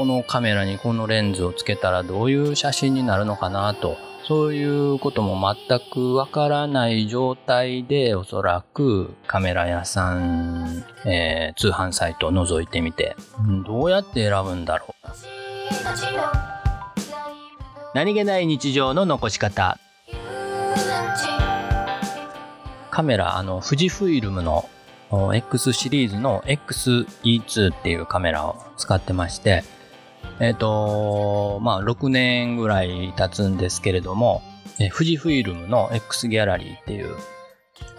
[0.00, 13.14] このカメラにこのレンズをつけたらどういう写真になるのかなと、そういうことも全くわからない状態でおそらくカメラ屋さん、えー、通販サイトを覗いてみて、
[13.66, 15.08] どうやって選ぶんだろう。
[17.94, 19.78] 何気ない日常の残し方。
[22.90, 24.66] カメラ、あの、富士フイルムの
[25.34, 29.62] X シリーズの XE2 っていうカメラを使ってまして、
[30.40, 34.42] えっ、ー、と、まあ、6年ぐらい経つんですけれども、
[34.78, 37.14] え富士フイルムの X ギャラリーっていう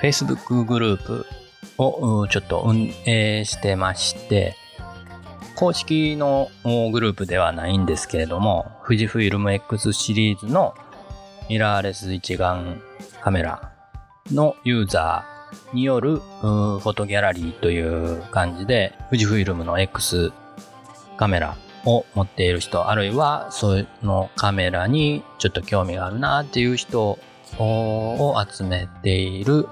[0.00, 1.26] Facebook グループ
[1.76, 4.56] をちょっと運営してまして、
[5.54, 10.74] 公式のグループではないんですけれども、富士フイルム X シリーズの
[11.50, 12.80] ミラーレス一眼
[13.20, 13.72] カメラ
[14.30, 20.32] のユーザーによるフォトギャラリーという感じで、富士フイルムの X
[21.18, 27.18] カメラを持っている人、あるいはそのカメラにちょっと興味があるなっていう人
[27.58, 29.68] を集めている、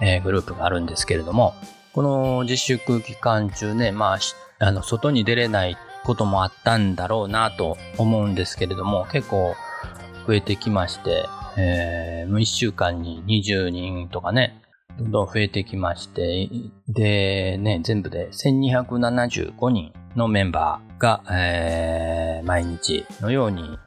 [0.00, 1.54] えグループがあるんですけれども、
[1.92, 4.18] この自粛期間中ね、まあ、
[4.64, 9.54] あの、外に出れないこともあったんだろうなと思うんですけれども、結構
[10.26, 11.26] 増えてきまして、
[11.58, 14.62] えー、1週間に20人とかね、
[14.98, 16.48] どんどん増えてきまして、
[16.88, 23.78] で、ね、全部で1275人のメンバーが、えー、毎日のように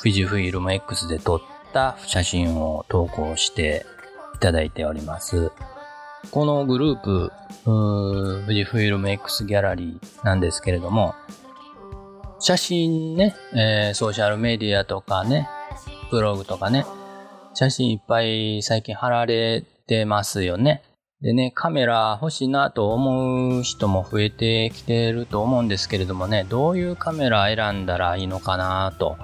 [0.00, 1.40] 富士フイルム X で撮っ
[1.72, 3.84] た写真を投稿して
[4.34, 5.50] いただいております。
[6.30, 7.32] このグループ、
[7.64, 11.14] 富士フイルム X ギャラリーなんですけれども、
[12.38, 15.48] 写真ね、えー、ソーシャルメディアとかね、
[16.10, 16.84] ブログとかね、
[17.54, 20.82] 写真いっぱい最近貼られてますよね。
[21.22, 29.16] でね、カメラ欲しいなと思う人も増えてきてると思うんですけれどもね、どういうカメラ選んだらいいのかなと、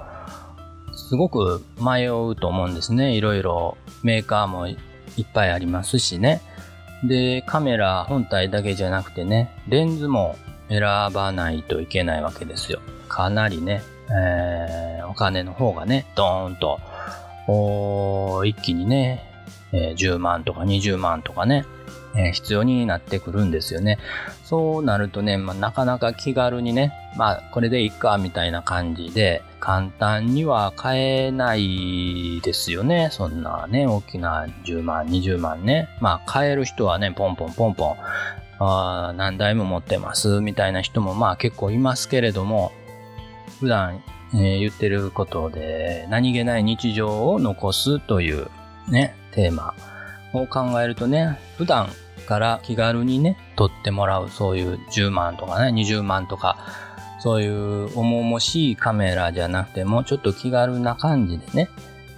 [0.95, 3.15] すごく迷うと思うんですね。
[3.15, 4.75] いろいろメーカーもい
[5.21, 6.41] っぱいありますしね。
[7.03, 10.35] で、カメラ本体だけじゃなくてね、レンズも
[10.69, 10.81] 選
[11.13, 12.79] ばないといけないわけですよ。
[13.07, 16.79] かなりね、えー、お金の方がね、ドーンと、
[18.45, 19.29] 一気にね、
[19.73, 21.65] えー、10万とか20万とかね、
[22.15, 23.97] え、必要になってくるんですよね。
[24.43, 33.09] そうなるとね、まあ、なかなか気軽にね、まあ、これでいいか、みたいな感じで、簡単には買えないですよね。
[33.11, 35.89] そんなね、大きな10万、20万ね。
[36.01, 37.95] まあ、買える人はね、ポンポンポンポン、
[38.59, 42.71] あ何台も持ってます、みたいな人もまあ結構いますけれども、
[43.59, 44.03] 普段、
[44.33, 48.47] えー、言ってることで、何気ない日常を残すという
[48.89, 49.73] ね、テーマ
[50.33, 51.87] を考えるとね、普段
[52.23, 56.57] から気軽にね、撮ってもらう、そういう10万とかね、20万とか、
[57.19, 61.69] そういう重々しいカメラじゃなくても、ちょっと気軽な感じでね、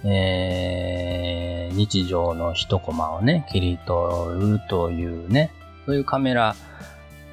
[0.04, 5.52] えー、日常の一コマをね、切り取るというね、
[5.84, 6.56] そういうカメラ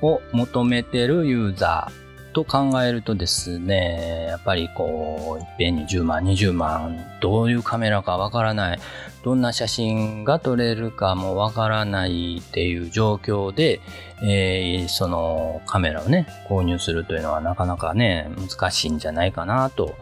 [0.01, 2.02] を求めてるユーザー、
[2.33, 8.79] と考えるとですね、やっぱりこう、いっぺんに10万、20万、どういうカメラかわからない、
[9.23, 13.79] どんな写真が撮れるかもわからないっていう状況で、
[14.21, 19.95] えー、そのカメラをね、購入するというのはなかなかね、難しいんじゃないかなと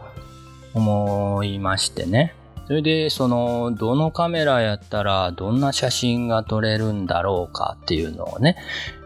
[0.74, 2.34] 思いましてね。
[2.66, 8.56] それで、その、どのカメラやったらどんな写真が撮れるんだろうかっていうのをね、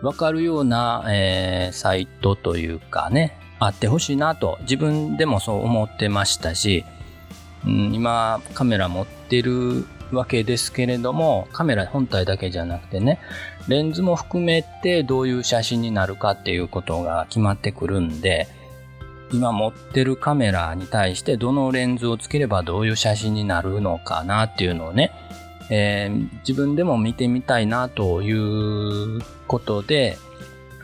[0.02, 6.84] わかるような、えー、サイトというかね、あってほしいなと自分でもそう思ってましたし、
[7.64, 13.18] うん、今カメラ持ってるわけですけれども、カメラ本体だけじゃなくてね、
[13.68, 18.46] レンズも含めてどういう写真になるかっていうことが決まってくるんで、
[19.32, 25.12] 今持ってるカメラに対してどのレンズをつければどういう写真になるのかなっていうのをね、
[25.70, 30.16] えー、自分でも見てみたいなということで、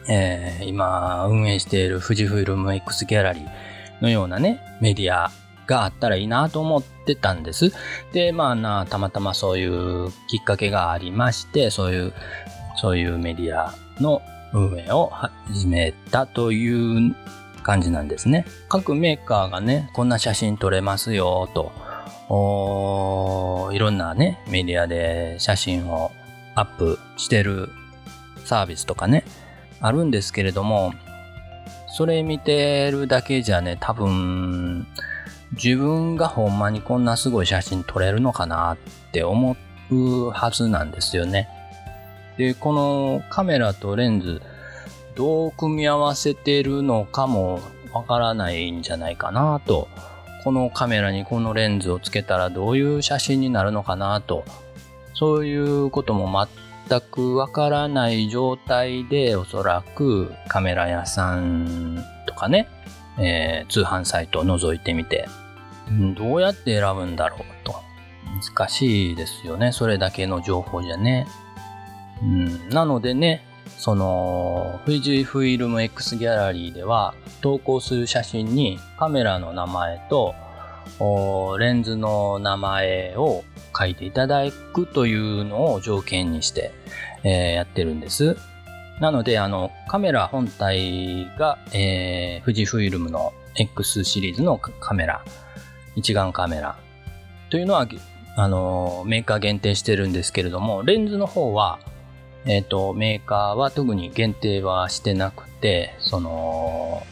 [0.08, 3.46] えー、今運営している富士フイルム X ギャラリー
[4.02, 5.30] のようなね、メディア
[5.66, 7.72] があったらいいなと思ってたんです。
[8.12, 12.12] で、まあな、たまたまそういうきっかけがありまして、そういう、
[12.76, 14.20] そういうメディアの
[14.52, 17.14] 運営を始めたという
[17.62, 18.44] 感じなんですね。
[18.68, 21.72] 各メーカーがね、こんな写真撮れますよと、
[23.72, 26.10] いろんなね、メディアで写真を
[26.54, 27.70] アップしてる
[28.44, 29.24] サービスとかね、
[29.80, 30.92] あるんですけれども、
[31.88, 34.86] それ見てるだけじゃね、多分、
[35.52, 38.76] 自分がほんまにこんなすごい写真撮れるのかなっ
[39.12, 39.56] て思
[39.90, 41.48] うはずなんですよね。
[42.38, 44.40] で、このカメラとレンズ、
[45.14, 47.60] どう組み合わせてるのかも
[47.92, 49.88] わからないんじゃないかなと、
[50.44, 54.44] このカメラにこのレンズをつけたらどういう写真になるのかなと、
[55.14, 56.48] そういうことも
[56.88, 62.68] 全くわからない状態でおそらくカメラ屋さんとかね、
[63.18, 65.28] えー、通販サイトを覗いてみて、
[66.16, 67.74] どうやって選ぶんだろうと。
[68.56, 69.72] 難しいですよね。
[69.72, 71.26] それだけの情報じゃね。
[72.22, 80.34] うん、なのでね、その、富士フイルム X ギャラリーでは、投稿する写真にカメラの名前と、
[81.58, 83.44] レンズの名前を
[83.76, 84.42] 書いていただ
[84.72, 86.72] くというのを条件にして、
[87.24, 88.36] えー、やってるんです。
[89.00, 95.24] なので、あの、カメラ本体が、えー、富士フイルムの X シリーズのカメラ、
[95.96, 96.76] 一眼カメラ
[97.50, 97.88] というのは、
[98.36, 101.78] あの、メーカー限定してるんですけれども、レンズの方は、
[102.44, 107.02] えっ、ー、と、メーカーは特に限定はしてなくて、その、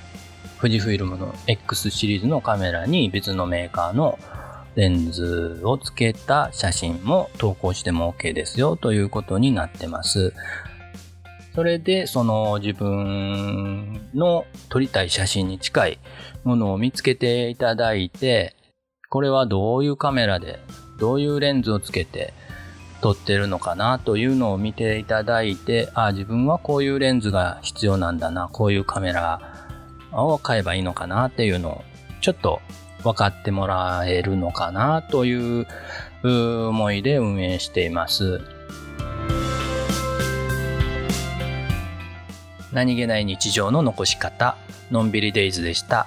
[0.60, 4.18] 富士フイルムの X シリーズのカメラに別のメーカーの
[4.74, 10.34] レンズをつけた写真も投稿しても OK ですよということになってます。
[11.54, 15.98] それで、その自分の撮りたい写真に近い
[16.44, 18.54] ものを見つけていただいて、
[19.08, 20.60] これはどういうカメラで、
[20.98, 22.34] どういうレンズをつけて
[23.00, 29.40] 撮ってるのかなというのを見ていただいて、ああ、自分はこういうレンズが必要なんだな、こういうカメラ
[30.12, 31.84] を買えばいいのかなっていうのを
[32.20, 32.60] ちょっと
[33.02, 35.66] 分かってもらえるのかなという
[36.22, 38.40] 思いで運営しています。
[42.72, 44.56] 何気ない日常の残し方、
[44.90, 46.06] のんびりデイズでした。